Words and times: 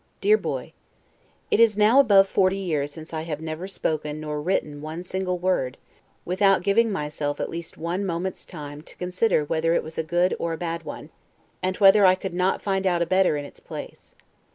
DEAR 0.19 0.35
BOY: 0.35 0.73
It 1.51 1.59
is 1.59 1.77
now 1.77 1.99
above 1.99 2.27
forty 2.27 2.57
years 2.57 2.91
since 2.91 3.13
I 3.13 3.21
have 3.21 3.39
never 3.39 3.67
spoken 3.67 4.19
nor 4.19 4.41
written 4.41 4.81
one 4.81 5.03
single 5.03 5.37
word, 5.37 5.77
without 6.25 6.63
giving 6.63 6.91
myself 6.91 7.39
at 7.39 7.51
least 7.51 7.77
one 7.77 8.03
moment's 8.03 8.43
time 8.43 8.81
to 8.81 8.97
consider 8.97 9.45
whether 9.45 9.75
it 9.75 9.83
was 9.83 9.99
a 9.99 10.03
good 10.03 10.35
or 10.39 10.53
a 10.53 10.57
bad 10.57 10.85
one, 10.85 11.11
and 11.61 11.77
whether 11.77 12.03
I 12.03 12.15
could 12.15 12.33
not 12.33 12.63
find 12.63 12.87
out 12.87 13.03
a 13.03 13.05
better 13.05 13.37
in 13.37 13.45
its 13.45 13.59
place. 13.59 14.15